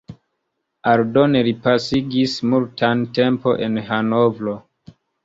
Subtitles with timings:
[0.93, 4.57] Aldone li pasigis multan tempon en Hanovro.